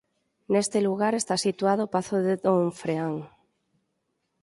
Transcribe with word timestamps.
Neste 0.53 0.79
lugar 0.87 1.13
está 1.15 1.35
situado 1.45 1.81
o 1.83 1.91
pazo 1.95 2.15
de 2.27 2.33
Donfreán. 2.45 3.15